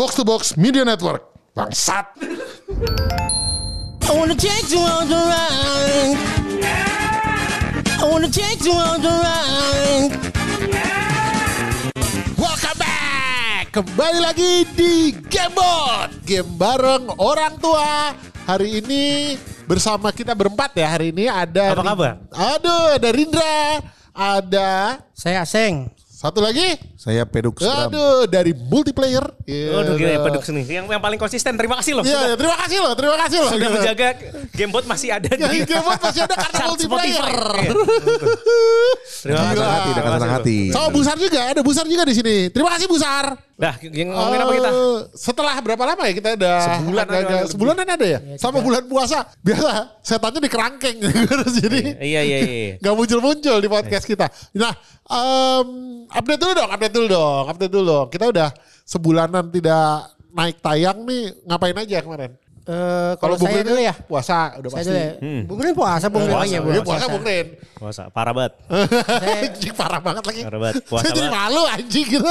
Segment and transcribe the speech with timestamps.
[0.00, 1.28] Box to Box Media Network.
[1.52, 2.16] Bangsat.
[4.00, 6.16] I wanna take you on the ride.
[8.00, 10.12] I wanna take you on the ride.
[12.32, 13.76] Welcome back.
[13.76, 16.24] Kembali lagi di Gamebot.
[16.24, 18.16] Game bareng orang tua.
[18.48, 19.36] Hari ini
[19.68, 20.96] bersama kita berempat ya.
[20.96, 22.24] Hari ini ada Apa kabar?
[22.32, 23.84] Aduh, ada Rindra,
[24.16, 25.92] ada Saya Aseng.
[26.08, 26.76] satu lagi.
[27.00, 27.64] Saya Peduk.
[27.64, 29.24] Aduh, dari multiplayer.
[29.50, 30.24] Iya, Waduh gila ya ada.
[30.24, 30.64] Pedux nih.
[30.70, 31.52] Yang, yang paling konsisten.
[31.54, 32.04] Terima kasih loh.
[32.04, 33.50] Iya, sudah, ya, terima kasih loh, terima kasih loh.
[33.50, 34.08] sudah menjaga
[34.52, 37.24] Gamebot masih ada Ya, di Gamebot masih ada karena multiplayer.
[37.26, 37.58] Spotify.
[37.60, 37.70] Iya.
[39.20, 39.58] Terima Dengan kasih.
[39.58, 40.58] senang hati, dengan senang hati.
[40.70, 42.36] Sama Busar juga, ada Busar juga di sini.
[42.48, 43.26] Terima kasih Busar.
[43.54, 44.70] Nah, yang ngomongin apa kita?
[44.70, 47.36] Eh, Setelah berapa lama ya kita udah Sebulan agak- ada.
[47.44, 48.18] sebulan ada ya?
[48.36, 49.28] Sama bulan puasa.
[49.38, 50.96] Biasa setannya di kerangkeng
[51.52, 52.72] jadi Iya, iya, iya.
[52.80, 54.32] nggak muncul-muncul di podcast kita.
[54.56, 54.72] Nah,
[55.04, 55.66] em,
[56.08, 58.06] update dulu dong, update dulu dong, update dulu dong.
[58.08, 58.48] Kita udah
[58.90, 62.34] sebulanan tidak naik tayang nih, ngapain aja kemarin?
[62.60, 63.94] Eh, kalau Bung saya Rin dulu ya.
[63.96, 64.90] Puasa, udah Saya pasti.
[64.90, 65.12] dulu ya.
[65.46, 66.34] Bung Rin puasa, Bung Rin.
[66.34, 67.06] Puasa, Oh iya, puasa puasa.
[67.08, 67.46] Bung Rin.
[67.74, 68.02] Puasa.
[68.10, 68.52] Parah banget.
[69.22, 70.40] Saya Anjing parah banget lagi.
[70.44, 70.74] Parah banget.
[70.86, 72.26] Puasa Saya jadi malu anjing gitu.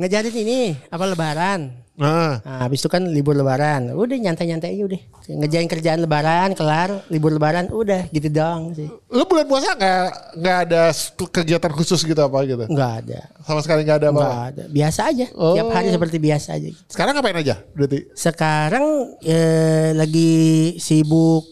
[0.00, 1.60] ngejalin ini apa lebaran.
[2.00, 3.92] Nah, Nah, habis itu kan libur lebaran.
[3.92, 5.00] Udah nyantai-nyantai aja udah.
[5.30, 8.88] Ngejain kerjaan lebaran, kelar, libur lebaran, udah gitu doang sih.
[9.06, 10.82] lu bulan puasa nggak nggak ada
[11.28, 12.64] kegiatan khusus gitu apa gitu?
[12.64, 13.20] Enggak ada.
[13.42, 14.16] Sama sekali nggak ada apa?
[14.16, 14.62] Enggak ada.
[14.66, 15.26] Biasa aja.
[15.34, 15.52] Oh.
[15.52, 16.68] Tiap hari seperti biasa aja.
[16.86, 17.54] Sekarang ngapain aja?
[17.70, 18.86] Berarti Sekarang
[19.20, 20.32] eh, lagi
[20.76, 21.44] sibuk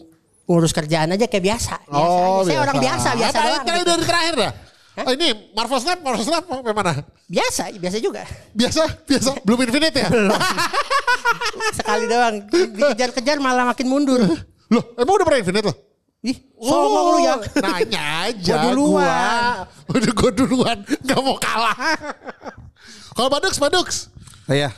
[0.43, 1.75] ngurus kerjaan aja kayak biasa.
[1.83, 2.47] biasa Oh, aja.
[2.47, 3.61] Saya orang biasa, biasa Apa doang.
[3.61, 3.91] terakhir gitu.
[3.91, 4.51] dari terakhir dah?
[5.05, 6.93] Oh ini Marvel Snap, Marvel Snap apa mana?
[7.29, 8.23] Biasa, biasa juga.
[8.51, 9.29] Biasa, biasa.
[9.45, 10.09] Belum Infinite ya?
[11.77, 12.35] Sekali doang.
[12.49, 14.19] Dikejar-kejar malah makin mundur.
[14.69, 15.77] loh, emang udah pernah Infinite loh?
[16.19, 17.33] Ih, songong lu ya.
[17.63, 18.53] Nanya aja.
[18.59, 19.07] Gua duluan.
[19.07, 19.95] Gua.
[19.95, 20.77] Udah gue duluan.
[20.83, 21.77] Gak mau kalah.
[23.15, 24.11] Kalau Badux, Badux.
[24.43, 24.69] Saya,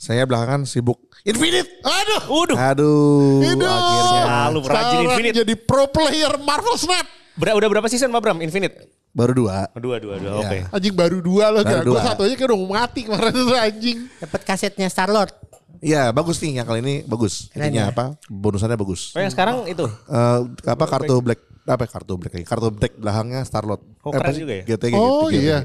[0.00, 1.68] saya belakangan sibuk Infinite.
[1.80, 2.22] Aduh.
[2.28, 2.56] Waduh.
[2.56, 3.64] Aduh, Aduh.
[3.68, 5.36] akhirnya Selalu rajin Sekarang Infinite.
[5.40, 7.06] jadi pro player Marvel Snap.
[7.34, 8.38] Ber- udah berapa season Pak Bram?
[8.40, 8.76] Infinite?
[9.14, 9.70] Baru dua.
[9.72, 10.32] Dua, dua, dua.
[10.34, 10.42] Iya.
[10.42, 10.58] Oke.
[10.74, 11.62] Anjing baru dua loh.
[11.62, 12.02] Baru Gue dua.
[12.02, 13.98] satu aja kayak udah mau mati kemarin itu anjing.
[14.20, 15.30] Dapat kasetnya Star Lord.
[15.78, 17.48] Iya, bagus nih yang kali ini bagus.
[17.48, 17.92] Keren Ininya ya?
[17.92, 18.04] apa?
[18.26, 19.12] Bonusannya bagus.
[19.12, 19.84] Oh yang sekarang itu?
[19.86, 22.32] Eh, apa kartu black apa kartu black?
[22.42, 23.80] Kartu black belakangnya Starlord.
[24.00, 24.64] Oh, keren juga ya?
[24.66, 25.40] GTG, Oh GTG.
[25.40, 25.58] iya.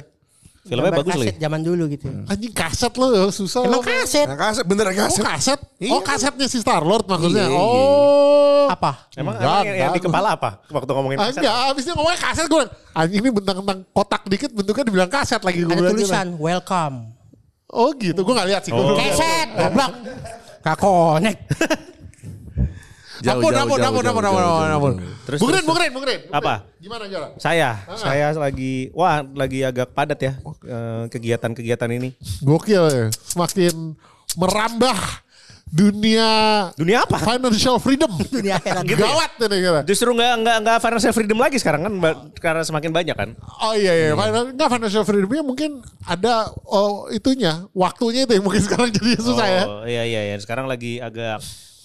[0.70, 1.42] Filmnya Gambar bagus kaset lagi.
[1.42, 2.08] zaman dulu gitu.
[2.24, 3.62] Anjing kaset loh susah.
[3.66, 3.84] Emang loh.
[3.84, 4.28] kaset?
[4.30, 5.24] Nah, kaset beneran Oh kaset.
[5.26, 5.60] kaset?
[5.76, 5.92] Iya.
[5.92, 7.46] Oh kasetnya si Star Lord maksudnya.
[7.46, 7.60] Iya, iya.
[7.60, 8.66] Oh.
[8.70, 9.10] Apa?
[9.14, 10.50] Emang, Enggak, emang yang, yang di kepala apa?
[10.70, 11.42] Waktu ngomongin Ah, kaset.
[11.42, 15.60] enggak, abisnya ngomongnya kaset gue anjing ini bentang-bentang kotak dikit bentuknya dibilang kaset lagi.
[15.60, 16.40] Gue Ada tulisan gitu.
[16.40, 16.96] welcome.
[17.68, 18.70] Oh gitu, gue gak lihat sih.
[18.70, 18.94] Gua Oh.
[18.96, 19.92] Keset, goblok.
[20.60, 21.40] Gak connect.
[23.20, 24.94] Jauh, Ampun, jauh, ampun, jauh, ampun, jauh, ampun, jauh, ampun, jauh, ampun.
[24.96, 25.16] jauh.
[25.28, 26.20] Terus, Bung Rin, terus, Bung Rin, Bung Rin.
[26.26, 26.54] Bung Apa?
[26.56, 26.80] Rin.
[26.80, 27.28] Gimana Jara?
[27.36, 27.70] Saya,
[28.00, 32.16] saya lagi, wah lagi agak padat ya eh, kegiatan-kegiatan ini.
[32.40, 33.06] Gokil ya.
[33.28, 34.00] Semakin
[34.40, 34.98] merambah
[35.70, 36.30] dunia
[36.74, 37.22] Dunia apa?
[37.22, 38.10] financial freedom.
[38.36, 38.84] Dunia akhirat.
[38.90, 39.06] Gitu ya?
[39.06, 39.82] Gawat ini kira.
[39.86, 41.94] Justru nggak nggak nggak financial freedom lagi sekarang kan,
[42.42, 43.30] karena semakin banyak kan.
[43.62, 48.62] Oh iya iya, Finan- nggak financial freedomnya mungkin ada oh, itunya, waktunya itu yang mungkin
[48.68, 49.64] sekarang jadi susah ya.
[49.70, 50.36] Oh iya iya iya.
[50.42, 51.38] Sekarang lagi agak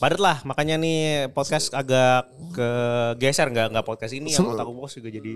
[0.04, 0.36] padat lah.
[0.44, 2.68] Makanya nih podcast agak ke
[3.16, 5.32] geser nggak nggak podcast ini yang otak bos juga jadi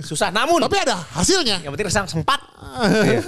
[0.00, 0.32] susah.
[0.32, 1.60] Namun Tapi ada hasilnya.
[1.60, 2.40] yang penting resang sempat.
[3.08, 3.22] Iya.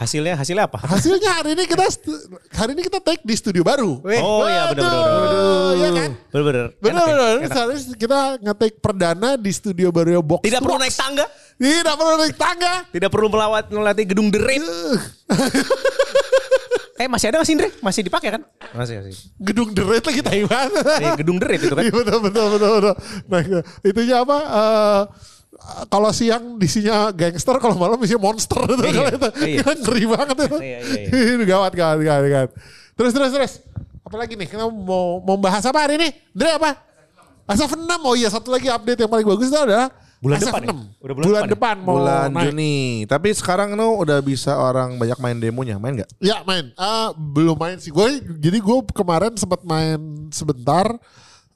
[0.00, 0.80] Hasilnya hasilnya apa?
[0.80, 1.84] Hasilnya hari ini kita
[2.56, 4.00] hari ini kita take di studio baru.
[4.00, 5.20] Oh iya benar benar
[5.76, 6.10] Iya kan?
[6.32, 6.66] Benar benar.
[6.80, 7.12] Benar ya?
[7.12, 7.36] benar.
[8.00, 10.40] Kita nge-take perdana di studio baru Box.
[10.40, 11.28] Tidak perlu naik tangga,
[11.60, 12.72] Tidak perlu naik tangga.
[12.88, 14.64] tidak perlu melawat melatih gedung derit.
[17.00, 17.68] Eh masih ada nggak sih Indre?
[17.80, 18.42] Masih dipakai kan?
[18.76, 19.32] Masih masih.
[19.40, 20.68] Gedung deret lagi Taiwan.
[21.00, 21.80] Eh, gedung derit itu kan.
[21.80, 22.94] Iya betul betul betul betul.
[23.24, 23.40] Nah,
[23.80, 24.36] itunya apa?
[24.36, 25.02] eh,
[25.88, 29.28] kalau siang isinya gangster, kalau malam isinya monster itu Iya, kalau itu.
[29.48, 29.62] iya.
[29.64, 30.56] Ngeri banget itu.
[30.60, 32.50] Iya, iya, Ini gawat gawat gawat gawat.
[32.92, 33.52] Terus terus terus.
[34.04, 34.44] Apalagi nih?
[34.44, 36.08] Kita mau mau bahas apa hari ini?
[36.36, 36.76] Dre apa?
[37.48, 37.92] SF6.
[38.04, 39.88] Oh iya satu lagi update yang paling bagus itu adalah
[40.20, 40.46] Bulan SF6.
[40.46, 40.72] depan ya?
[41.00, 41.50] Udah bulan bulan depan ya?
[41.50, 42.44] depan mau Bulan naik.
[42.46, 42.76] Juni.
[43.04, 45.76] Tapi sekarang nu udah bisa orang banyak main demonya.
[45.76, 46.10] Main nggak?
[46.20, 47.88] Ya main, Ah, belum main sih.
[47.88, 49.96] Gue jadi gue kemarin sempat main
[50.28, 50.84] sebentar.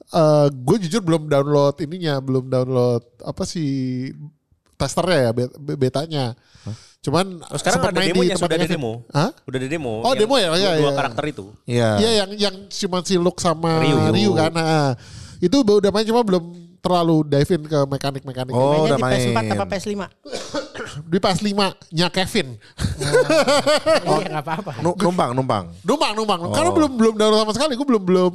[0.07, 4.09] Eh, gue jujur belum download ininya, belum download apa sih
[4.75, 6.25] testernya ya, bet- betanya.
[6.99, 8.75] Cuman Oh, sekarang ada main di demonya, tempat sudah ada Kevin.
[8.75, 8.93] demo.
[9.11, 9.29] Hah?
[9.45, 9.93] Udah ada demo.
[10.01, 10.49] Oh, demo ya?
[10.49, 10.97] Oh, iya, dua, dua iya.
[10.97, 11.45] karakter itu.
[11.63, 11.89] Iya.
[11.95, 13.97] Iya yang yang cuma si Luke sama Ryu.
[14.09, 14.49] Ryu, kan.
[14.49, 14.97] Nah,
[15.37, 16.43] itu udah main cuma belum
[16.85, 18.51] terlalu dive in ke mekanik-mekanik.
[18.51, 19.49] Oh, Mainnya udah di PS4 main.
[19.51, 19.93] apa PS5?
[21.11, 21.51] Di pas 5
[21.91, 22.47] nya Kevin.
[24.05, 24.71] Iya nggak apa-apa.
[24.79, 25.65] Nu- numpang, numpang.
[25.81, 26.39] Numpang, numpang.
[26.41, 26.53] Oh.
[26.53, 27.73] Karena belum belum download sama sekali.
[27.73, 28.33] Gue belum belum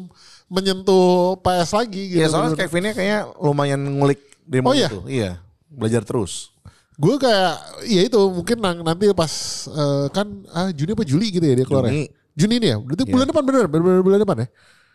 [0.49, 2.21] menyentuh PS lagi gitu.
[2.21, 4.89] Iya, soalnya Kevinnya kayaknya lumayan ngulik demo Oh, iya?
[4.89, 5.01] itu.
[5.07, 5.31] Iya.
[5.69, 6.51] Belajar terus.
[6.95, 7.55] Gue kayak
[7.87, 9.33] ya itu mungkin nang- nanti pas
[9.67, 11.93] eh, kan ah Juni apa Juli gitu ya dia keluar ya.
[11.93, 12.05] Juni.
[12.37, 12.77] Juni ini ya.
[12.77, 14.49] Berarti bulan depan bener, bener, bulan depan ya.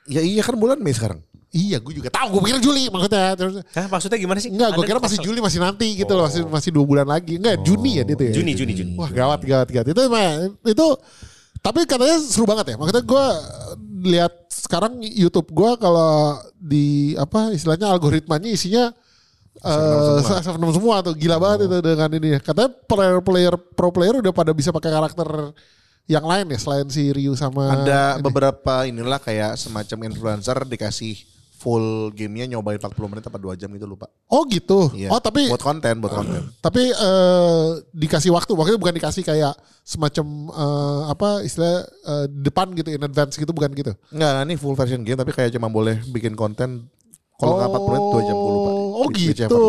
[0.06, 1.22] Ya iya kan bulan Mei sekarang.
[1.56, 2.36] Iya, gue juga tahu.
[2.36, 3.32] Gue pikir Juli maksudnya.
[3.40, 4.52] Terus Hah, maksudnya gimana sih?
[4.52, 5.24] enggak, gue kira masih.
[5.24, 7.40] Juli, masih nanti gitu loh, masih masih dua bulan lagi.
[7.40, 8.34] Enggak, Juni ya itu ya.
[8.36, 8.92] Juni, Juni, Juni.
[9.00, 10.88] Wah gawat gawat gawat itu emang itu
[11.66, 12.76] tapi katanya seru banget ya.
[12.78, 13.26] Maksudnya gue
[14.14, 18.94] lihat sekarang YouTube gue kalau di apa istilahnya algoritmanya isinya
[19.66, 20.44] eh uh,
[20.78, 22.38] semua tuh gila banget itu dengan ini.
[22.38, 25.26] Katanya player player pro player udah pada bisa pakai karakter
[26.06, 28.22] yang lain ya selain si Ryu sama Ada ini.
[28.22, 31.18] beberapa inilah kayak semacam influencer dikasih
[31.56, 34.06] full gamenya nyobain 40 menit apa 2 jam gitu lupa.
[34.30, 34.94] Oh gitu.
[34.94, 35.10] Iya.
[35.10, 36.46] Oh tapi buat konten, buat konten.
[36.66, 42.94] tapi eh, dikasih waktu maksudnya bukan dikasih kayak semacam eh, apa istilah eh, depan gitu
[42.94, 43.98] in advance gitu bukan gitu.
[44.14, 46.86] Enggak, ini full version game tapi kayak cuma boleh bikin konten
[47.42, 48.72] kalau nggak 40 menit 2 jam gue lupa.
[49.02, 49.64] Oh gitu.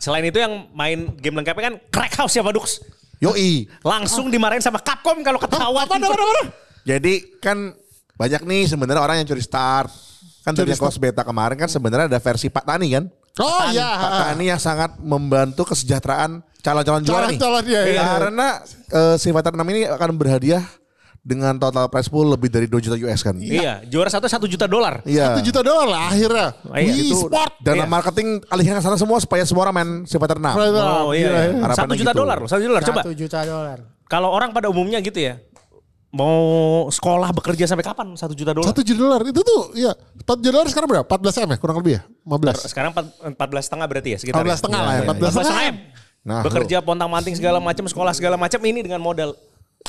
[0.00, 2.80] Selain itu yang main game lengkapnya kan Crack House ya Pak Dux.
[3.20, 3.68] Yoi.
[3.84, 5.84] Langsung dimarahin sama Capcom kalau ketahuan.
[5.84, 6.42] Apa apa apa?
[6.88, 7.76] Jadi kan
[8.16, 9.92] banyak nih sebenarnya orang yang curi start.
[10.40, 13.04] Kan dari close beta kemarin kan sebenarnya ada versi Pak Tani kan.
[13.36, 13.76] Oh Tani.
[13.76, 13.90] iya.
[13.92, 17.36] Pak Tani yang sangat membantu kesejahteraan calon-calon juara nih.
[17.36, 18.02] Calon-calon, iya, iya.
[18.16, 18.48] Karena
[18.88, 20.64] eh, si Fighter 6 ini akan berhadiah
[21.20, 23.36] dengan total prize pool lebih dari 2 juta US kan.
[23.36, 25.04] Iya, juara satu satu juta dolar.
[25.04, 25.36] Iya.
[25.36, 26.48] Satu juta dolar lah akhirnya.
[26.74, 27.52] iya, Wii Itu Sport.
[27.60, 27.86] dana Iya.
[27.86, 30.56] marketing alihkan ke sana semua supaya semua orang main si Fighter 6.
[30.56, 31.30] Oh iya, iya.
[31.30, 31.44] ya.
[31.60, 32.20] Harapannya satu juta gitu.
[32.24, 32.82] dolar loh, satu juta dolar.
[32.82, 33.78] Coba Satu juta dolar.
[34.06, 35.36] kalau orang pada umumnya gitu ya,
[36.10, 36.34] mau
[36.88, 38.72] sekolah bekerja sampai kapan satu juta dolar?
[38.72, 39.92] Satu juta dolar itu tuh ya.
[40.24, 41.04] Satu juta dolar sekarang berapa?
[41.06, 42.02] 14 m ya kurang lebih ya?
[42.24, 42.66] 15.
[42.66, 44.40] Sekarang empat- empat belas setengah berarti ya sekitar.
[44.42, 45.02] 14 setengah lah ya.
[45.06, 45.62] 14 setengah.
[45.68, 45.76] M.
[46.20, 49.32] Nah, bekerja pontang manting segala macam, sekolah segala macam ini dengan modal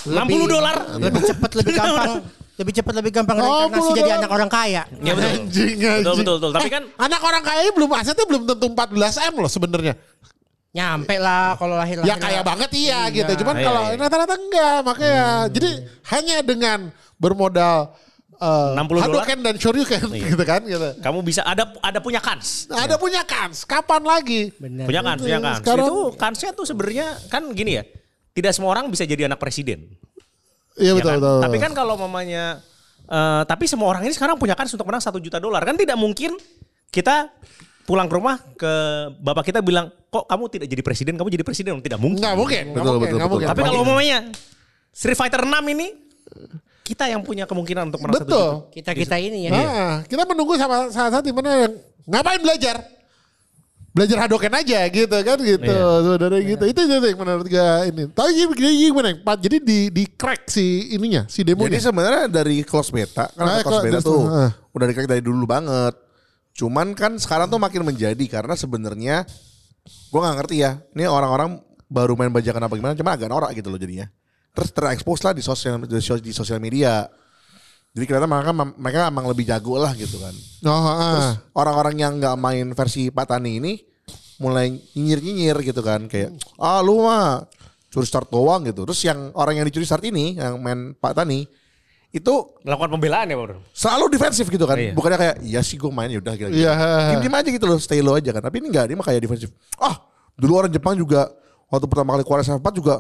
[0.02, 0.76] 60 dolar.
[0.98, 2.12] Lebih cepat, lebih gampang.
[2.52, 4.82] lebih cepat, lebih gampang Oh, reinkarnasi jadi anak orang kaya.
[4.94, 5.30] Iya betul.
[5.34, 6.02] Anjing, anjing.
[6.06, 6.52] Betul, betul, betul.
[6.54, 9.94] Tapi Eh, kan- anak orang kaya ini belum asetnya belum tentu 14 m loh sebenarnya.
[10.72, 13.44] Nyampe lah kalau lahir Ya kaya banget iya, gitu.
[13.44, 13.98] Cuman Iya, kalau iya.
[14.00, 15.26] rata-rata enggak makanya.
[15.52, 15.70] Jadi
[16.08, 16.80] hanya dengan
[17.18, 17.92] bermodal
[18.40, 19.04] uh, 60 dolar?
[19.10, 20.88] Hadouken dan Shoryuken gitu kan gitu.
[21.02, 22.70] Kamu bisa ada ada punya kans.
[22.70, 24.54] Ada punya kans, kapan lagi?
[24.56, 24.86] Bener.
[24.86, 25.60] Punya kans, punya kans.
[25.60, 27.84] Sekarang- Itu kansnya tuh sebenarnya kan gini ya.
[28.32, 29.92] Tidak semua orang bisa jadi anak presiden.
[30.80, 31.18] Iya Ya betul kan?
[31.20, 31.40] betul.
[31.44, 32.64] Tapi kan kalau mamanya
[33.04, 35.60] eh, tapi semua orang ini sekarang punya kans untuk menang satu juta dolar.
[35.62, 36.40] Kan tidak mungkin
[36.88, 37.28] kita
[37.84, 38.72] pulang ke rumah ke
[39.20, 41.14] bapak kita bilang, "Kok kamu tidak jadi presiden?
[41.20, 42.24] Kamu jadi presiden?" Tidak mungkin.
[42.24, 43.32] Enggak mungkin, Betul, mungkin, betul, enggak betul.
[43.36, 43.48] mungkin.
[43.52, 44.18] Tapi kalau mamanya
[44.92, 45.88] Street Fighter 6 ini
[46.82, 48.36] kita yang punya kemungkinan untuk menang satu juta.
[48.36, 48.52] betul.
[48.76, 49.52] Kita-kita ini ya.
[49.52, 51.74] Nah, kita menunggu sama saat saat di mana yang
[52.08, 52.80] ngapain belajar?
[53.92, 55.68] Belajar hadoken aja gitu kan gitu.
[55.68, 55.88] Iya.
[56.00, 56.64] Saudara gitu.
[56.64, 58.04] Itu itu yang menurut gue ini.
[58.08, 59.36] Tapi gimana, gimana?
[59.36, 61.76] Jadi di di crack si ininya, si Jadi demonya.
[61.76, 64.52] sebenarnya dari close beta, kan Ah, ada close beta just- tuh ah.
[64.72, 65.92] udah di dari dulu banget.
[66.56, 69.28] Cuman kan sekarang tuh makin menjadi karena sebenarnya
[70.08, 70.80] gue nggak ngerti ya.
[70.96, 71.60] Ini orang-orang
[71.92, 74.08] baru main bajakan apa gimana, cuma agak norak gitu loh jadinya.
[74.56, 77.12] Terus terekspos lah di sosial di sos- di sosial media.
[77.92, 80.32] Jadi kelihatan mereka mereka emang lebih jago lah gitu kan.
[80.64, 81.36] Oh, ah.
[81.52, 83.74] Orang-orang yang nggak main versi Pak Tani ini
[84.40, 87.46] mulai nyinyir-nyinyir gitu kan kayak ah lu mah
[87.92, 88.88] curi start doang gitu.
[88.88, 91.44] Terus yang orang yang dicuri start ini yang main Pak Tani
[92.12, 92.34] itu
[92.68, 93.60] Melakukan pembelaan ya, Bro?
[93.72, 94.76] selalu defensif gitu kan.
[94.76, 94.92] Iya.
[94.96, 96.52] Bukannya kayak iya sih gue main ya udah gitu.
[96.52, 96.72] Iya.
[97.16, 98.44] Diem-diem aja gitu loh, stay low aja kan.
[98.44, 99.52] Tapi ini enggak, dia mah kayak defensif.
[99.80, 99.96] Ah,
[100.36, 101.32] dulu orang Jepang juga
[101.72, 103.00] waktu pertama kali keluar SF4 juga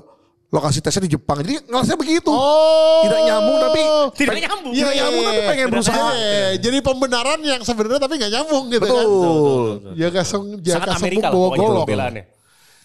[0.51, 1.39] lokasi tesnya di Jepang.
[1.39, 2.27] Jadi ngelasnya begitu.
[2.27, 3.07] Oh.
[3.07, 3.81] Tidak nyambung tapi
[4.19, 4.71] Tidak nyambung.
[4.75, 5.95] Iya, Tidak nyambung tapi pengen Tidak berusaha.
[5.95, 6.19] nyambung.
[6.19, 9.06] Iya, jadi pembenaran yang sebenarnya tapi nggak nyambung gitu kan.
[9.07, 9.64] Betul.
[9.95, 11.87] Jaga song, jaga Sangat Amerika bawa golok.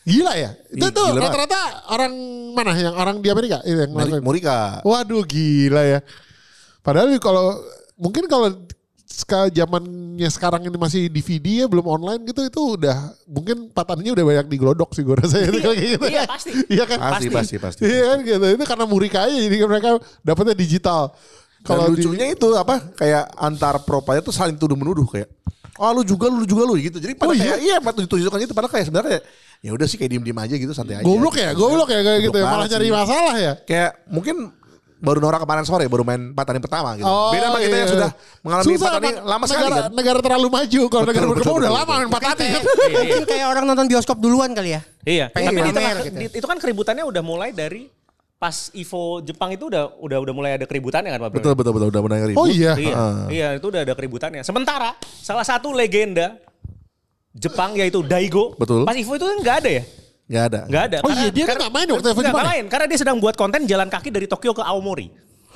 [0.06, 0.50] Gila ya.
[0.70, 1.22] Itu tuh banget.
[1.26, 2.14] rata-rata orang
[2.54, 4.22] mana yang orang di Amerika itu yang Mari- ngelakuin?
[4.22, 4.58] Murika.
[4.86, 5.98] Waduh gila ya.
[6.86, 7.58] Padahal kalau
[7.98, 8.54] mungkin kalau
[9.16, 14.24] ska zamannya sekarang ini masih DVD ya belum online gitu itu udah mungkin patannya udah
[14.28, 16.04] banyak diglodok sih gue rasa itu kayak gitu.
[16.04, 16.50] Iya, pasti.
[16.68, 16.98] Iya kan?
[17.00, 17.80] Pasti, pasti, pasti.
[17.82, 18.44] Iya kan gitu.
[18.52, 21.16] Itu karena Murika aja jadi mereka dapatnya digital.
[21.64, 25.32] Kalau Kalau di- lucunya itu apa kayak antar pro player tuh saling tuduh menuduh kayak
[25.76, 26.96] Oh lu juga lu juga lu gitu.
[26.96, 27.52] Jadi pada Oh, iya?
[27.52, 29.20] kayak iya pada tunjukkan itu padahal kayak sebenarnya
[29.60, 31.04] ya udah sih kayak diem-diem aja gitu santai aja.
[31.04, 32.44] goblok ya, goblok ya kayak gitu ya.
[32.48, 32.92] Malah nyari sih.
[32.96, 33.52] masalah ya.
[33.60, 34.55] Kayak mungkin
[34.96, 37.04] baru Nora kemarin sore baru main Patani pertama gitu.
[37.04, 37.78] Oh, Beda sama kita iya.
[37.78, 38.10] yang sudah
[38.40, 39.90] mengalami Susah, Patani emang lama sekali negara, kan.
[39.92, 40.82] Negara terlalu maju.
[40.86, 42.62] Kalau negara Betul, berkembang betul, udah betul, lama main patati kan.
[42.90, 44.80] Mungkin kayak orang nonton bioskop duluan kali ya.
[45.02, 46.16] Iya, Pengen tapi di tengah, gitu.
[46.16, 47.92] di- itu kan keributannya udah mulai dari
[48.36, 51.38] pas Evo Jepang itu udah udah udah mulai ada keributannya kan Pak Bro?
[51.40, 52.40] Betul betul betul udah mulai ribut.
[52.40, 52.72] Oh iya.
[52.74, 53.24] Iya, Ah.
[53.28, 54.40] iya itu udah ada keributannya.
[54.42, 56.36] Sementara salah satu legenda
[57.32, 58.84] Jepang yaitu Daigo, Betul.
[58.84, 59.84] pas Evo itu kan nggak ada ya?
[60.26, 60.60] Nggak ada.
[60.66, 60.96] Nggak ada.
[61.00, 62.50] Oh iya, dia kan nggak main waktu Evo nggak Jepang ya?
[62.50, 65.06] main, karena dia sedang buat konten jalan kaki dari Tokyo ke Aomori.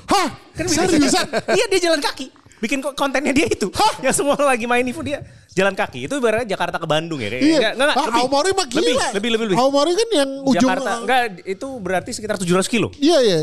[0.07, 0.27] Hah?
[0.51, 1.27] Kan bisa Seriusan?
[1.57, 2.27] iya dia jalan kaki.
[2.57, 3.67] Bikin ko- kontennya dia itu.
[3.99, 5.19] Yang semua lagi main Evo dia
[5.51, 6.05] jalan kaki.
[6.05, 7.27] Itu ibaratnya Jakarta ke Bandung ya.
[7.27, 7.57] Kayak- Iya.
[7.57, 8.21] Nggak, nggak, Ah, lebih.
[8.21, 8.79] Aomori mah gila.
[8.79, 9.45] Lebih, lebih, lebih.
[9.45, 9.57] lebih.
[9.57, 10.55] Aomori kan yang ujung.
[10.63, 12.87] Jakarta, enggak itu berarti sekitar 700 kilo.
[12.95, 13.37] Iya iya.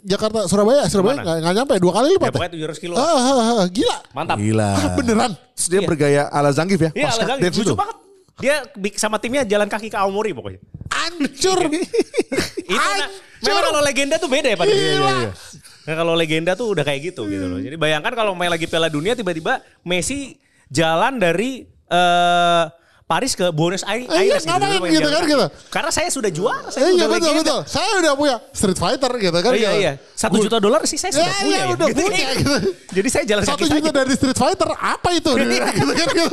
[0.00, 2.26] Jakarta Surabaya Surabaya nggak nggak nyampe dua kali lipat.
[2.26, 2.94] Ya, pokoknya 700 kilo.
[2.96, 3.20] Ah, ah,
[3.54, 3.96] ah, gila.
[4.10, 4.36] Mantap.
[4.36, 4.68] Gila.
[4.70, 5.32] Ah, beneran.
[5.54, 6.90] Terus dia bergaya ala Zangief ya.
[6.90, 7.74] Iya, alasan dance lucu itu.
[7.76, 7.96] banget.
[8.40, 8.64] Dia
[8.96, 10.60] sama timnya jalan kaki ke Aomori pokoknya.
[10.90, 11.58] Hancur.
[11.70, 13.46] Itu nah, Hancur.
[13.46, 14.66] memang kalau legenda tuh beda ya Pak.
[14.66, 15.12] Gila.
[15.80, 17.58] Nah, kalau legenda tuh udah kayak gitu gitu loh.
[17.58, 20.36] Jadi bayangkan kalau main lagi Piala Dunia tiba-tiba Messi
[20.68, 22.64] jalan dari eh,
[23.02, 24.06] Paris ke Buenos Aires.
[24.06, 25.46] Eh, iya, Aires ngapain Dia main gitu jalan kan, gitu?
[25.66, 27.42] Karena saya sudah juara, saya Eh, iya udah betul legenda.
[27.42, 27.60] betul.
[27.66, 29.50] Saya udah punya Street Fighter gitu kan.
[29.50, 29.82] Oh, iya gitu.
[29.82, 29.92] iya.
[30.14, 31.74] Satu juta dolar sih saya Ya, sudah punya iya, ya.
[31.74, 32.00] udah Gitu.
[32.06, 32.54] punya gitu.
[32.94, 35.30] Jadi saya jalan Satu juta dari Street Fighter apa itu?
[35.42, 35.74] gitu kan.
[35.74, 36.24] gitu.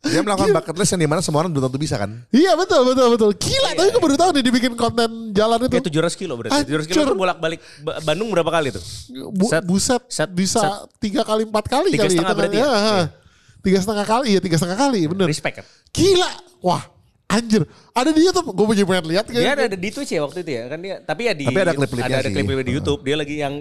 [0.00, 2.10] Dia melakukan bucket list yang di mana semua orang belum tentu bisa kan.
[2.28, 3.30] Iya betul betul betul.
[3.32, 5.70] Gila, tapi gue baru tahu nih dibikin konten jalan itu.
[5.70, 6.56] Kayak 700 kilo berarti.
[6.60, 7.06] 700 kilo Hancur.
[7.06, 8.82] itu bolak-balik Ba- Bandung berapa kali tuh?
[9.30, 12.58] Bu- Set- buset set- bisa set- tiga kali empat kali Tiga kali setengah itu berarti
[12.58, 12.66] ya?
[12.66, 12.74] ha.
[12.74, 13.04] Iya.
[13.60, 15.66] tiga setengah kali ya tiga setengah kali bener Respect kan?
[15.90, 16.82] gila wah
[17.28, 17.62] anjir
[17.92, 20.62] ada di YouTube gue punya pengen lihat Dia ada di Twitch ya waktu itu ya
[20.66, 22.34] kan dia tapi ya di Tapi ada klip-klipnya ada, ada sih.
[22.34, 23.54] klip-klip di YouTube dia lagi yang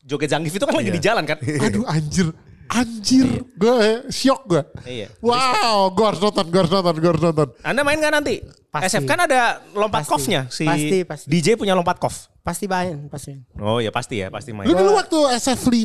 [0.00, 0.94] joget Zangief itu kan lagi Iya.
[0.94, 1.38] di jalan kan.
[1.40, 2.26] aduh anjir
[2.66, 3.78] anjir gue
[4.08, 5.08] syok gue Iya.
[5.18, 8.34] wow gue harus nonton gue harus nonton gue harus nonton Anda main nggak nanti?
[8.68, 8.98] Pasti.
[8.98, 10.10] SF kan ada lompat Pasti.
[10.10, 11.26] kofnya si Pasti, pasti.
[11.30, 12.26] DJ punya lompat kof.
[12.42, 13.32] Pasti main, pasti.
[13.56, 14.66] Oh ya pasti ya pasti main.
[14.66, 15.78] lu dulu waktu SF5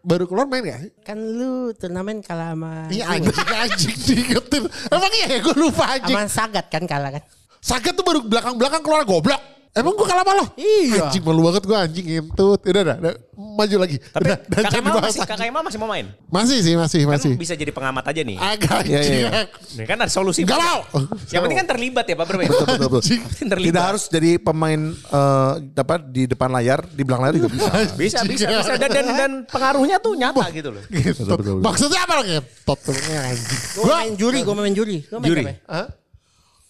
[0.00, 0.90] baru keluar main gak sih?
[1.02, 6.14] Kan lu turnamen kalah sama Iya anjing anjing diingetin Emang iya ya gue lupa anjing
[6.14, 7.22] sama Sagat kan kalah kan.
[7.58, 9.42] Sakit tuh baru belakang-belakang keluar goblok
[9.76, 10.46] Emang gue kalah lo?
[10.56, 11.12] Iya.
[11.12, 14.80] Anjing malu banget gue anjing ngintut Udah dah, dah, maju lagi Tapi Udah, dah, kakak
[14.80, 15.20] masih lagi.
[15.28, 16.06] kakak Emma masih mau main.
[16.32, 18.36] Masih sih masih Kan masih bisa jadi pengamat aja nih.
[18.40, 19.30] Agak Iya, iya,
[19.76, 20.48] Nih kan ada solusi.
[20.48, 20.80] Mau
[21.28, 22.38] Yang penting kan terlibat ya Pak Bro.
[22.40, 22.48] ya?
[22.48, 23.02] Betul, betul, betul.
[23.36, 23.68] Terlibat.
[23.68, 27.70] Tidak harus jadi pemain eh dapat di depan layar, di belakang layar juga bisa.
[28.00, 30.82] Bisa bisa bisa dan dan, dan pengaruhnya tuh nyata gitu loh.
[30.88, 31.20] Gitu.
[31.20, 31.64] Betul, betul, betul.
[31.68, 34.96] Maksudnya apa ngentot tuh anjing Gue main juri, gue main juri.
[35.04, 35.44] Gua main Juri.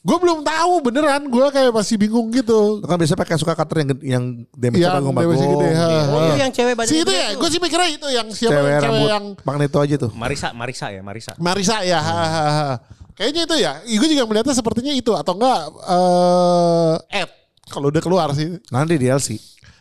[0.06, 3.76] Gue belum tahu beneran Gue kayak masih bingung gitu Itu kan biasanya pakai suka cutter
[3.82, 5.88] yang yang damage Yang bagus damage gede, ha.
[6.06, 7.26] Oh, itu yang cewek badan Si itu ya.
[7.34, 10.10] Gue sih mikirnya itu Yang siapa Cewek yang cewek yang magneto aja tuh.
[10.14, 11.32] Marisa Marisa ya Marisa.
[11.42, 11.98] Marisa ya.
[11.98, 12.74] ha, ha, ha.
[13.18, 13.72] Kayaknya itu ya.
[13.82, 15.60] Gue juga melihatnya sepertinya itu atau enggak
[15.90, 17.30] eh Ed
[17.66, 18.62] kalau udah keluar sih.
[18.70, 19.34] Nanti di LC.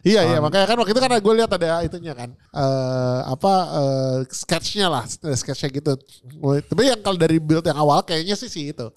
[0.05, 4.17] Iya iya makanya kan waktu itu kan gue lihat ada itunya kan eh apa eh,
[4.29, 5.93] sketchnya lah sketchnya gitu.
[6.65, 8.89] Tapi yang kalau dari build yang awal kayaknya sih si itu.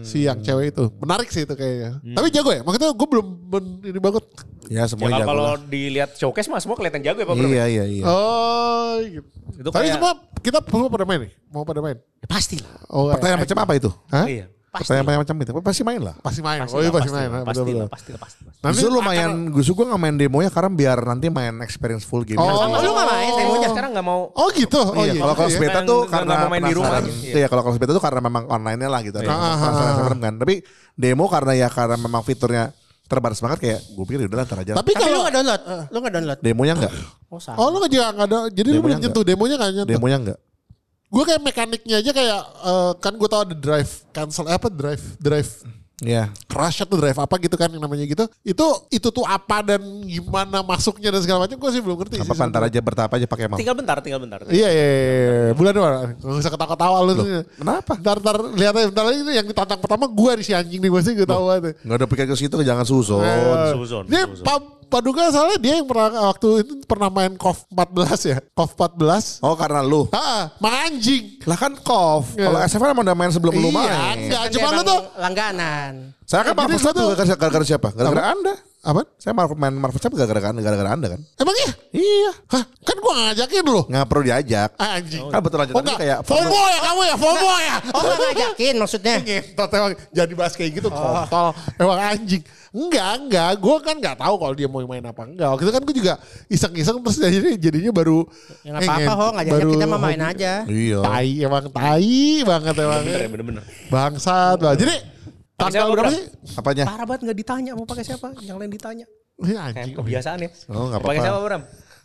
[0.00, 2.02] Si yang cewek itu menarik sih itu kayaknya.
[2.02, 2.60] Tapi jago ya.
[2.60, 4.24] Maksudnya gue belum ben- ini banget.
[4.66, 5.58] Ya Ya, semua kalau jago kalau lah.
[5.62, 7.46] dilihat showcase mah semua kelihatan jago ya Pak Bro.
[7.46, 8.04] Iya iya iya.
[8.04, 9.28] Oh gitu.
[9.54, 11.32] Itu Tapi kayak- semua kita semua pada main nih.
[11.48, 11.94] Mau pada main.
[11.94, 12.74] Ya, pasti lah.
[12.88, 13.90] Oh, Pertanyaan macam apa itu?
[14.08, 14.26] Hah?
[14.26, 14.46] Iya.
[14.72, 14.88] Pasti.
[14.88, 15.50] Pertanyaan macam itu.
[15.60, 16.14] Pasti main lah.
[16.24, 16.64] Pasti main.
[16.64, 17.28] Pasti oh iya lah, pasti, main.
[17.28, 17.76] lah, Betul, Pasti betul.
[17.76, 18.52] lah, pasti lah, pasti lah.
[18.56, 22.24] Nanti Justru lu lumayan, justru gue nggak main demonya karena biar nanti main experience full
[22.24, 22.40] game.
[22.40, 22.56] Oh.
[22.56, 24.80] Sama lu nggak main, Demonya sekarang nggak mau Oh gitu.
[24.80, 25.20] Oh iya, iya.
[25.20, 25.60] kalau kelas iya.
[25.60, 27.20] beta tuh nggak karena mau main di rumah penasaran.
[27.20, 27.36] aja.
[27.36, 29.16] Iya, kalau kelas beta tuh karena memang online-nya lah gitu.
[29.20, 29.96] Ada Ah, ah, penasaran ah.
[30.00, 30.34] serem kan.
[30.40, 30.54] Tapi
[30.94, 32.64] demo karena ya karena memang fiturnya
[33.04, 34.72] terbatas banget kayak gue pikir udah ntar aja.
[34.72, 35.62] Tapi Tapi lu kalau nggak download?
[35.92, 36.38] Lu nggak download?
[36.40, 36.92] demonya enggak.
[37.28, 37.56] Oh sama.
[37.60, 38.38] Oh lu nggak juga nggak ada.
[38.48, 39.92] Jadi lu Demonya belum nyentuh demonya nggak nyentuh.
[39.92, 40.38] Demonya enggak.
[41.12, 45.04] Gue kayak mekaniknya aja kayak eh, kan gue tau ada drive cancel eh, apa drive
[45.20, 45.52] drive
[46.02, 46.34] Iya.
[46.50, 48.26] crash atau drive apa gitu kan yang namanya gitu.
[48.42, 52.18] Itu itu tuh apa dan gimana masuknya dan segala macam gue sih belum ngerti.
[52.18, 53.54] Apa sih pantar aja bertahap aja pakai mau.
[53.54, 54.42] Tinggal bentar, tinggal bentar.
[54.50, 55.52] Iya iya iya.
[55.54, 56.18] Bulan depan.
[56.18, 57.12] Gak usah ketawa-tawa lu.
[57.14, 57.26] tuh.
[57.54, 57.92] kenapa?
[58.02, 60.90] Ntar ntar lihat aja bentar lagi itu yang ditantang pertama gue di si anjing nih
[60.90, 61.70] gue sih gue tahu aja.
[61.86, 63.22] Enggak ada pikir ke situ jangan susun.
[63.22, 64.62] Eh, Dia suzon.
[64.92, 68.38] Pa- Paduka soalnya dia yang pernah waktu itu pernah main KOF 14 ya.
[68.52, 69.40] KOF 14.
[69.40, 70.04] Oh karena lu.
[70.12, 71.40] Ah, mang anjing.
[71.42, 72.36] Lah kan KOF.
[72.36, 72.46] Iya.
[72.46, 74.16] Kalau SFN emang udah main sebelum lu Iya, main.
[74.20, 74.42] enggak.
[74.42, 75.92] Kan cuma lu tuh langganan.
[76.22, 77.88] Saya kan gua Snap tuh- gara-gara siapa?
[77.90, 78.54] Gara-gara Anda.
[78.82, 79.06] Apa?
[79.14, 81.20] Saya Marvel main Marvel Snap gara-gara gara-gara Anda kan?
[81.38, 81.70] Emang iya?
[81.94, 82.30] Iya.
[82.50, 83.86] Hah, kan gua ngajakin lu.
[83.86, 84.74] Nggak perlu diajak.
[84.74, 85.22] Ah, anjing.
[85.30, 85.98] Kan betul lanjutannya Oh, enggak.
[86.02, 87.76] kayak FOMO ya kamu ya, FOMO ya.
[87.94, 89.16] Oh nggak ngajakin maksudnya?
[89.22, 91.48] Ngentot emang jadi bahas kayak gitu kontol.
[91.78, 92.42] Emang anjing.
[92.72, 93.50] Enggak, enggak.
[93.62, 95.48] Gue kan enggak tahu kalau dia mau main apa enggak.
[95.54, 96.14] Waktu itu kan gue juga
[96.50, 98.26] iseng-iseng terus jadinya, jadinya baru.
[98.66, 100.52] Ya nggak apa-apa, Ho, baru kita mah main aja.
[100.66, 101.00] Iya.
[101.06, 103.00] Tai emang tai banget emang.
[103.06, 103.62] Bener bener-bener.
[103.94, 104.74] Bangsat lah.
[104.74, 105.21] Jadi
[105.62, 106.24] tanggal berapa sih?
[106.54, 106.84] Apanya?
[106.86, 109.06] Parah banget nggak ditanya mau pakai siapa, yang lain ditanya.
[109.38, 109.96] Iya Kayak anjing.
[109.96, 110.50] kebiasaan ya.
[110.68, 111.24] Oh, nggak Mau Pakai apa-apa.
[111.24, 111.62] siapa Bram?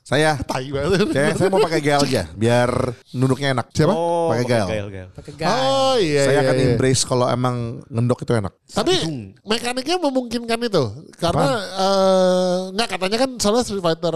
[0.08, 1.00] Saya Tai banget.
[1.12, 2.72] saya, saya mau pakai Gael aja biar
[3.12, 3.68] nunduknya enak.
[3.76, 3.92] Siapa?
[3.92, 4.68] Oh, Pakai Gael.
[4.72, 5.10] Gael, Gael.
[5.12, 5.52] Pakai gas.
[5.52, 6.42] Oh iya saya iya.
[6.48, 6.66] akan iya.
[6.72, 8.54] embrace kalau emang ngendok itu enak.
[8.72, 8.94] Tapi
[9.44, 10.84] mekaniknya memungkinkan itu
[11.20, 14.16] karena eh, nggak katanya kan soalnya Street Fighter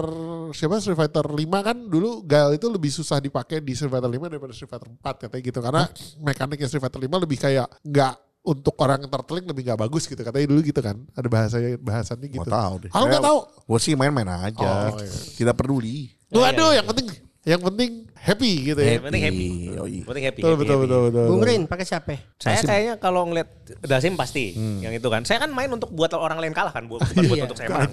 [0.52, 4.32] siapa Street Fighter 5 kan dulu Gael itu lebih susah dipakai di Street Fighter 5
[4.32, 5.82] daripada Street Fighter 4 katanya gitu karena
[6.18, 10.18] mekaniknya Street Fighter 5 lebih kayak nggak untuk orang yang terteling lebih nggak bagus gitu
[10.18, 12.42] katanya dulu gitu kan ada bahasanya bahasannya gitu.
[12.42, 12.90] Gak tahu deh.
[12.90, 13.38] Aku nggak tahu.
[13.70, 14.90] Gue sih main-main aja.
[14.90, 15.14] Oh, iya.
[15.38, 16.10] Tidak peduli.
[16.26, 17.06] Tuh Iya, aduh iya, yang penting
[17.42, 17.90] yang penting
[18.22, 18.92] happy gitu ya.
[18.92, 19.46] Yang penting happy.
[19.72, 19.96] Yoi.
[20.02, 20.40] Penting happy.
[20.40, 20.86] Betul happy, betul happy.
[20.86, 21.26] betul betul.
[21.26, 22.14] Bung Rin pakai siapa?
[22.36, 23.48] Saya kayaknya kalau ngeliat
[23.82, 25.22] Dasim pasti yang itu kan.
[25.22, 27.44] Saya kan main untuk buat orang lain kalah kan, bukan buat Iya.
[27.44, 27.90] untuk saya menang.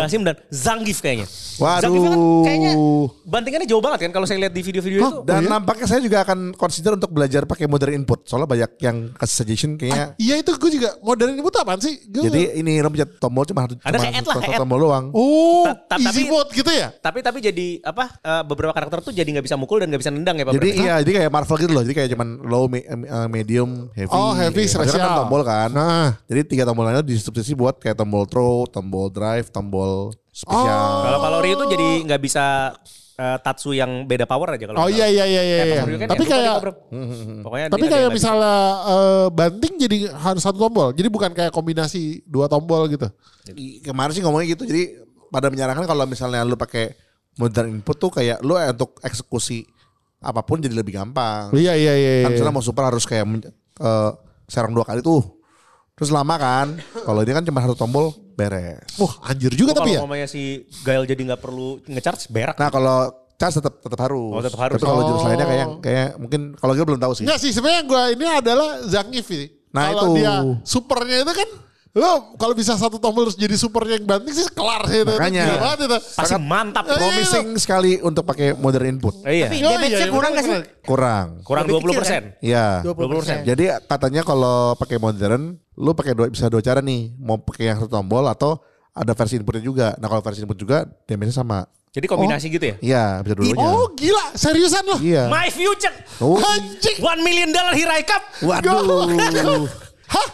[0.00, 1.26] Dasim dan Zangief kayaknya.
[1.56, 1.82] Waduh.
[1.82, 2.72] Zangief kan kayaknya
[3.24, 5.16] bantingannya jauh banget kan kalau saya lihat di video-video itu.
[5.22, 8.24] Dan nampaknya saya juga akan consider untuk belajar pakai modern input.
[8.24, 10.14] Soalnya banyak yang suggestion kayaknya.
[10.16, 12.00] Iya itu gue juga modern ini butuh apaan sih?
[12.06, 14.60] Gua- Jadi ini lo pencet tombol cuma satu Ada cuma kayak lah, kayak add.
[14.60, 15.04] tombol doang.
[15.12, 15.64] oh
[15.98, 16.88] easy tapi- mode gitu ya?
[16.94, 18.04] Tapi tapi jadi apa?
[18.16, 20.54] eh, beberapa karakter tuh jadi nggak bisa mukul dan nggak bisa nendang ya Pak.
[20.62, 21.82] Jadi iya, jadi kayak Marvel gitu loh.
[21.82, 24.14] Jadi kayak cuman low, me- eh, medium, heavy.
[24.14, 25.26] Oh, heavy, kan spesial.
[25.26, 25.74] tombol kan.
[25.74, 26.14] Nah.
[26.30, 31.02] Jadi tiga tombol lainnya disubstitusi buat kayak tombol throw, tombol drive, tombol spesial.
[31.02, 32.78] Kalau kalau Ryu tuh jadi nggak bisa
[33.18, 34.78] eh, Tatsu yang beda power aja kalau.
[34.84, 35.56] Oh iya iya iya iya.
[35.66, 35.82] iya.
[35.82, 36.76] Kan Tapi ya, kayak Bram.
[37.42, 38.54] Pokoknya tapi kayak misalnya
[38.86, 40.94] eh, banting jadi harus satu tombol.
[40.94, 43.10] Jadi bukan kayak kombinasi dua tombol gitu.
[43.82, 44.62] Kemarin sih ngomongnya gitu.
[44.62, 46.94] Jadi pada menyarankan kalau misalnya lu pakai
[47.36, 49.64] modern input tuh kayak lu eh, untuk eksekusi
[50.20, 51.52] apa pun jadi lebih gampang.
[51.52, 52.12] Iya iya iya.
[52.24, 52.36] Kan iya.
[52.40, 53.24] misalnya mau super harus kayak
[53.80, 54.10] eh,
[54.48, 55.22] serang dua kali tuh.
[55.96, 56.76] Terus lama kan.
[56.92, 58.84] Kalau ini kan cuma satu tombol beres.
[59.00, 60.04] Wah anjir juga Oh, tapi ya.
[60.04, 62.56] kalau si Gael jadi nggak perlu ngecharge berak.
[62.60, 64.32] Nah kalau charge tetap tetap harus.
[64.32, 64.76] Oh, tetap harus.
[64.76, 65.28] Tapi kalau jurus Oh.
[65.28, 67.24] lainnya kayak kayak mungkin kalau gue belum tahu sih.
[67.24, 69.46] Enggak sih sebenarnya gue ini adalah Zangief ini.
[69.72, 70.24] Nah, kalau itu.
[70.24, 70.32] dia
[70.64, 71.48] supernya itu kan
[71.96, 75.16] lo kalau bisa satu tombol terus jadi supernya yang banting sih kelar sih itu.
[75.16, 75.44] Makanya.
[75.56, 75.98] Banget itu.
[76.12, 76.84] Pasti mantap.
[76.84, 79.24] Eh, Promising sekali untuk pakai modern input.
[79.24, 79.48] Iya.
[79.48, 80.60] Tapi Oh, damage-nya iya, kurang bener, gak sih?
[80.84, 81.26] Kurang.
[81.40, 82.22] Kurang 20 kecil, persen.
[82.44, 82.84] Iya.
[82.84, 83.48] 20%.
[83.48, 87.16] Jadi katanya kalau pakai modern, lu pakai dua bisa dua cara nih.
[87.16, 88.60] Mau pakai yang satu tombol atau
[88.92, 89.86] ada versi inputnya juga.
[89.96, 91.64] Nah kalau versi input juga damage-nya sama.
[91.96, 92.76] Jadi kombinasi gitu ya.
[92.84, 93.72] Iya, bisa dua-duanya.
[93.72, 95.00] Oh gila seriusan loh.
[95.00, 95.32] Iya.
[95.32, 95.96] My future.
[96.20, 96.36] Oh.
[96.36, 97.00] Anjing.
[97.00, 98.20] One million dollar Hirai Cup.
[98.44, 99.08] Waduh.
[100.12, 100.28] Hah?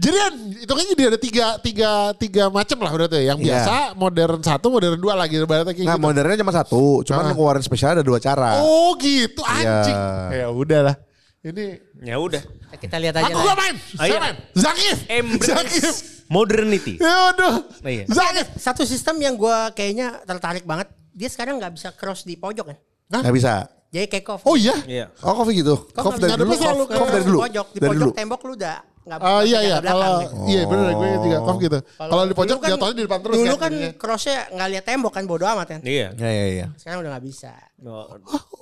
[0.00, 3.36] Jadi kan itu kan jadi ada tiga, tiga, tiga macam lah berarti ya.
[3.36, 3.46] Yang Iya.
[3.52, 5.36] biasa, modern satu, modern dua lagi.
[5.36, 6.04] Berarti kayak Nah gitu.
[6.08, 7.04] modernnya cuma satu.
[7.04, 7.28] Cuman Ah.
[7.30, 8.64] ngeluarin spesial ada dua cara.
[8.64, 9.92] Oh gitu anjing.
[10.32, 10.40] Iya.
[10.40, 10.96] Ya udah lah.
[11.40, 11.66] Ini
[12.00, 12.40] Ya udah.
[12.74, 13.28] Kita lihat aja.
[13.28, 13.76] aku gak main.
[13.76, 14.18] Saya iya.
[14.18, 14.36] main.
[14.54, 14.98] Zangief.
[15.04, 15.92] Embrace
[16.28, 16.94] modernity.
[16.96, 17.54] Ya udah.
[17.80, 18.04] Nah, iya.
[18.08, 18.48] Zangief.
[18.56, 20.88] Satu sistem yang gue kayaknya tertarik banget.
[21.10, 22.76] Dia sekarang nggak bisa cross di pojok kan?
[23.10, 23.52] Nggak bisa.
[23.90, 24.40] Jadi kayak Kof.
[24.46, 24.76] Oh iya.
[24.86, 25.06] Iya.
[25.20, 25.74] Oh coffee gitu.
[25.90, 26.84] Kof Coffee dari bisa dulu.
[26.86, 27.38] Coffee dari dulu.
[27.42, 27.66] Pojok.
[27.68, 28.12] Di Dari pojok dulu.
[28.14, 28.76] tembok lu udah
[29.10, 30.34] nggak Ah iya iya kalau gitu.
[30.46, 31.44] iya bener gue juga Oh.
[31.44, 31.78] kok gitu.
[31.98, 33.58] Kalau di pojok kan- jatuhnya di depan terus Dulu kan.
[33.58, 33.90] kan jadinya.
[33.96, 35.80] crossnya nggak lihat tembok kan bodo amat kan.
[35.82, 36.06] Iya.
[36.14, 36.66] Ya ya ya.
[36.76, 37.50] Sekarang udah nggak bisa.
[37.82, 38.06] Oh,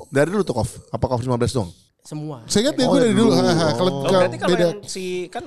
[0.08, 0.70] Dari dulu tuh Kof.
[0.88, 1.68] Apa Kof 15 dong?
[2.00, 2.40] Semua.
[2.44, 3.28] Saya ingat ya Oh, gue dari dulu.
[3.28, 3.36] dulu.
[3.38, 4.64] Haha, Kalau Oh, kalau berarti kalau beda.
[4.64, 5.44] yang si kan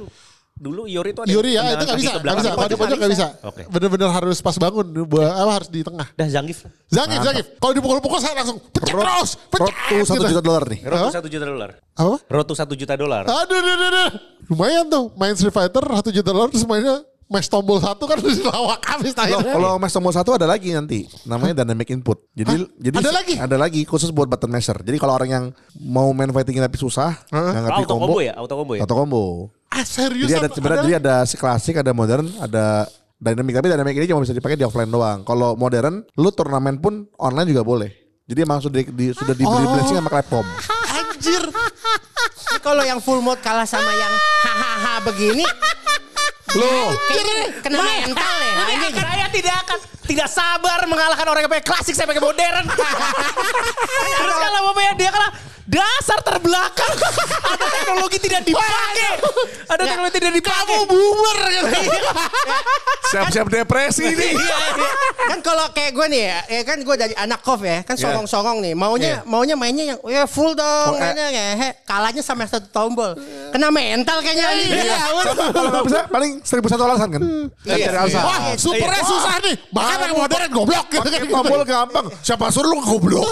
[0.61, 2.49] dulu Yori itu ada Yuri ya itu gak kaki bisa, gak bisa.
[2.53, 3.27] Kalau di pojok gak bisa.
[3.41, 3.61] Oke.
[3.65, 6.07] Bener-bener harus pas bangun, buat apa harus di tengah.
[6.13, 6.69] Dah Zangief.
[6.93, 7.47] Zangief, Zangief.
[7.57, 9.65] Kalau dipukul-pukul saya langsung pecah terus, pecah.
[9.65, 10.31] Road to satu gitu.
[10.37, 10.79] juta dolar nih.
[10.85, 11.09] Hah?
[11.09, 11.69] satu juta dolar.
[11.97, 12.15] Apa?
[12.29, 13.23] Road to satu juta dolar.
[13.25, 14.09] Aduh, aduh, aduh.
[14.53, 18.43] Lumayan tuh, main Street Fighter satu juta dolar terus mainnya match tombol satu kan harus
[18.43, 19.55] lawak habis akhirnya.
[19.55, 22.27] kalau Mas tombol satu ada lagi nanti, namanya dynamic input.
[22.35, 23.33] Jadi, jadi Ada lagi?
[23.39, 24.75] Ada lagi khusus buat button masher.
[24.83, 25.45] Jadi kalau orang yang
[25.79, 28.81] mau main fighting tapi susah, nggak ngerti Auto combo, combo ya, auto combo ya.
[28.83, 29.23] auto combo.
[29.71, 30.27] Ah serius?
[30.27, 33.55] Jadi ada sebenarnya jadi ada si klasik, ada modern, ada dynamic.
[33.55, 35.23] Tapi dynamic ini cuma bisa dipakai di offline doang.
[35.23, 37.89] Kalau modern, lu turnamen pun online juga boleh.
[38.27, 39.71] Jadi emang sudah di, sudah diberi Oh.
[39.71, 40.45] blessing sama Clapcom.
[40.91, 41.43] Anjir.
[42.61, 45.47] Kalau yang full mode kalah sama yang hahaha begini.
[46.51, 46.91] Loh,
[47.63, 48.55] kena mental ya.
[48.75, 48.87] Ini
[49.31, 52.65] tidak akan tidak sabar mengalahkan orang yang pakai klasik saya pakai modern.
[54.21, 55.31] Terus kalau mau pakai dia kalah
[55.71, 56.93] dasar terbelakang.
[57.47, 59.11] Ada teknologi tidak dipakai.
[59.71, 60.67] Ada teknologi tidak dipakai.
[60.67, 61.37] Kamu boomer
[63.11, 64.31] siap-siap depresi nih.
[64.35, 64.91] Iya, iya.
[65.35, 68.63] kan kalau kayak gue nih ya, ya kan gue dari anak kof ya, kan songong-songong
[68.63, 68.73] nih.
[68.73, 71.11] Maunya maunya mainnya yang ya full dong, Oh, eh.
[71.11, 71.45] mainnya ya.
[71.59, 73.19] He, kalahnya sama satu tombol.
[73.51, 74.47] Kena mental kayaknya.
[74.55, 74.99] Iya.
[75.51, 77.21] Kalau nggak bisa paling seribu satu alasan kan?
[77.67, 78.23] Iya, alasan.
[78.23, 79.55] Wah, supernya susah nih.
[79.69, 81.19] Makanya yang modern goblok gitu kan.
[81.27, 82.05] Tombol gampang.
[82.21, 83.27] Siapa suruh lu goblok?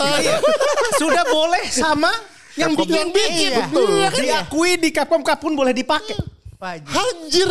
[0.96, 2.12] Sudah boleh sama
[2.56, 2.88] yang Capcom.
[2.88, 3.52] bikin-bikin.
[3.54, 3.66] Iya.
[3.68, 3.88] Betul.
[3.96, 4.10] Iya.
[4.12, 6.18] Diakui di Capcom Cup pun boleh dipakai.
[6.60, 6.92] Wajib.
[6.92, 7.50] Anjir.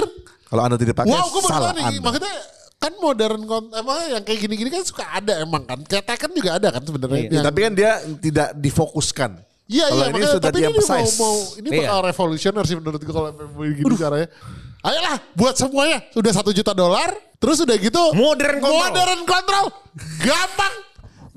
[0.49, 2.01] Kalau anda tidak pakai, Wow, salah anda.
[2.01, 2.35] Maksudnya
[2.79, 3.43] kan modern
[3.75, 5.81] emang yang kayak gini-gini kan suka ada emang kan.
[5.85, 7.29] Kayak Tekken juga ada kan sebenarnya.
[7.29, 9.31] Ya, Yang- tapi kan dia tidak difokuskan.
[9.69, 11.81] Iya Kalau iya ini makanya sudah tapi ini mau, mau ini Iya.
[11.85, 14.29] bakal revolusioner sih menurut gue kalau begini caranya.
[14.81, 18.83] Ayolah buat semuanya sudah satu juta dolar terus udah gitu Modern control.
[18.83, 19.65] modern control
[20.21, 20.75] gampang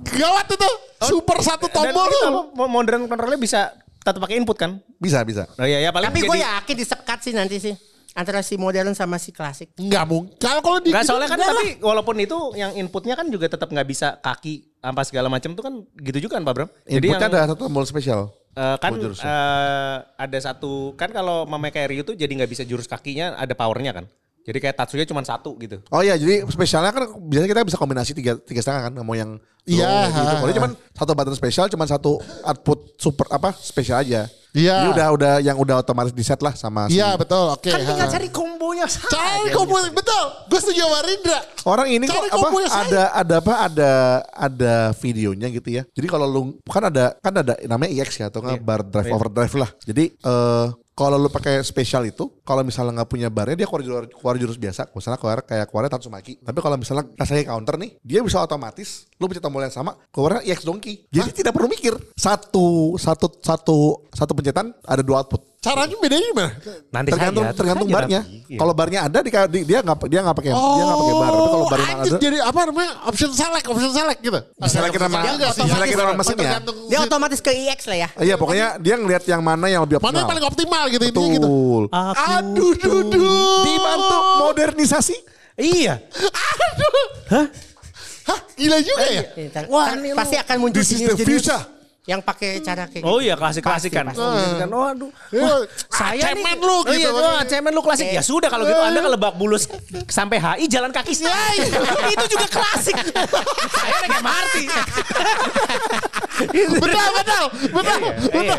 [0.01, 0.69] gawat itu
[1.01, 2.29] super satu tombol tuh.
[2.67, 3.69] modern controlnya bisa
[4.01, 4.81] tetap pakai input kan?
[4.97, 5.45] Bisa, bisa.
[5.61, 7.75] Oh iya ya paling Tapi gue yakin disekat sih nanti sih.
[8.11, 9.71] Antara si modern sama si klasik.
[9.77, 10.35] Nggak mungkin.
[10.35, 13.71] Kalau kalau di Enggak soalnya kan enggak tapi walaupun itu yang inputnya kan juga tetap
[13.71, 16.69] nggak bisa kaki apa segala macam tuh kan gitu juga kan Pak Bram.
[16.83, 18.33] Jadi Inputnya yang ada satu tombol spesial.
[18.51, 23.37] eh, kan eh, ada satu kan kalau memakai Ryu tuh jadi nggak bisa jurus kakinya
[23.39, 24.05] ada powernya kan.
[24.41, 25.77] Jadi kayak Tatsuya cuma satu gitu.
[25.89, 29.37] Oh iya, jadi spesialnya kan biasanya kita bisa kombinasi tiga tiga setengah kan, mau yang
[29.61, 30.33] Iya, gitu.
[30.41, 34.25] Kalau ini cuman satu button spesial, cuman satu output super apa spesial aja.
[34.57, 34.73] Iya.
[34.83, 37.69] Jadi udah udah yang udah otomatis di set lah sama si Iya betul, oke.
[37.69, 39.13] Kan tinggal cari kombonya saja.
[39.13, 40.23] Cari kombo, betul.
[40.49, 41.39] Gue setuju sama Rindra.
[41.63, 42.83] Orang ini kok Cari apa kombo yang saya.
[42.83, 43.91] ada ada apa ada
[44.33, 45.83] ada videonya gitu ya.
[45.93, 48.65] Jadi kalau lu kan ada kan ada namanya EX ya atau nggak Iya.
[48.65, 49.69] bar drive overdrive lah.
[49.85, 50.65] Jadi eh
[51.01, 54.57] kalau lu pakai spesial itu, kalau misalnya nggak punya barnya dia keluar jurus, keluar jurus
[54.61, 54.93] biasa.
[54.93, 56.33] Misalnya keluar kayak keluarnya Tatsumaki.
[56.41, 60.41] Tapi kalau misalnya rasanya counter nih, dia bisa otomatis lu pencet tombol yang sama, keluarnya
[60.45, 61.09] EX donkey.
[61.09, 61.93] Jadi tidak perlu mikir.
[62.13, 63.77] Satu satu satu
[64.13, 65.50] satu pencetan ada dua output.
[65.61, 66.51] Caranya bedanya gimana?
[66.89, 68.21] Nanti tergantung saja, tergantung saja barnya.
[68.49, 68.57] Iya.
[68.57, 71.29] Kalau barnya ada di, di- dia nggak dia nggak pakai dia nggak pakai bar.
[71.29, 72.91] Tapi kalau barnya Oh, ada, jadi apa namanya?
[73.05, 74.39] Option select, option select gitu.
[74.41, 74.89] Sama-
[75.21, 76.17] Enggak, diselekin sama otomatis.
[76.17, 76.41] mesinnya.
[76.49, 78.07] Tergantung Dia otomatis ke IX lah ya.
[78.17, 80.17] Iya pokoknya dia ngelihat yang mana yang lebih Mana optimal.
[80.17, 81.21] yang paling optimal gitu gitu.
[81.29, 81.83] Betul.
[82.33, 83.61] Aduh, duh, duh.
[83.61, 85.15] Dibantu modernisasi.
[85.61, 86.01] Iya.
[87.29, 89.21] Hah, gila juga ya?
[89.69, 91.61] Wah, pasti akan muncul This is the future.
[92.01, 93.29] Yang pakai cara kayak Oh gitu.
[93.29, 94.09] iya klasik-klasik kan.
[94.09, 94.69] Pasti, Oh, kan.
[94.73, 95.09] Oh aduh.
[95.29, 95.41] Iya.
[95.45, 95.61] Wah, Ah,
[95.93, 96.65] saya cemen nih.
[96.65, 96.97] lu oh, gitu.
[96.97, 98.09] Iya, wah, cemen lu klasik.
[98.09, 99.69] Ya sudah kalau gitu Anda ke Lebak Bulus
[100.09, 101.61] sampai HI jalan kaki saya.
[102.17, 102.97] Itu juga klasik.
[103.77, 104.55] saya naik MRT.
[106.43, 107.99] Betul, betul, betul.
[108.33, 108.55] Iya,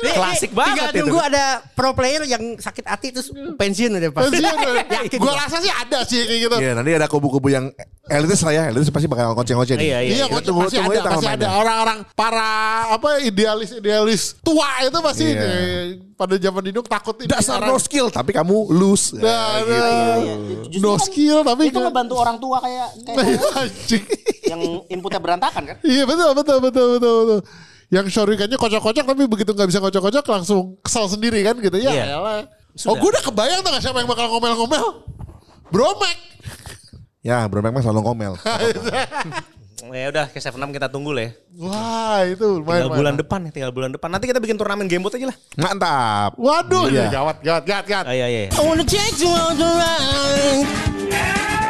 [0.00, 0.12] iya.
[0.12, 0.98] Klasik Tinggal banget itu.
[1.02, 4.22] nunggu ada pro player yang sakit hati terus pensiun udah pas.
[4.24, 4.56] Pensiun.
[5.20, 5.34] Gua.
[5.36, 6.56] rasa sih ada sih kayak gitu.
[6.56, 7.70] Iya nanti ada kubu-kubu yang
[8.06, 8.62] elitis lah ya.
[8.68, 9.74] Elitis pasti bakal ngoceh-ngoceh.
[9.74, 9.84] nih.
[9.84, 10.14] Iya, iya.
[10.16, 12.50] Iya, tunggu- pasti tunggu ada, pasti ada orang-orang para
[12.90, 15.40] apa idealis-idealis tua itu pasti Iya.
[15.40, 19.16] eh, pada zaman dinduk takut ini Dasar orang- no skill tapi kamu lose.
[19.16, 20.78] Nah, Ya, gitu.
[20.78, 23.40] nah, no skill tapi itu ngebantu orang tua kayak kayak.
[24.44, 25.76] yang inputnya berantakan kan.
[25.80, 27.40] Iya betul betul betul betul betul.
[27.92, 31.92] Yang shurikennya kocok-kocok tapi begitu nggak bisa kocok-kocok langsung kesal sendiri kan gitu ya.
[31.92, 32.04] Iya.
[32.90, 34.84] Oh gue udah kebayang tuh siapa yang bakal ngomel-ngomel.
[35.70, 36.18] Bromek.
[37.24, 38.32] Ya Bro Mac mah selalu ngomel.
[39.84, 41.32] Ya udah ke 7 kita tunggu lah ya.
[41.60, 42.88] Wah itu lumayan.
[42.88, 44.08] Tinggal bulan depan ya, tinggal bulan depan.
[44.10, 45.36] Nanti kita bikin turnamen gamebot aja lah.
[45.60, 46.40] Mantap.
[46.40, 47.12] Waduh, Iya.
[47.12, 48.04] gawat, gawat, gawat, gawat.
[48.08, 48.42] Ah, iya iya.
[48.48, 51.63] I wanna take you on the ride.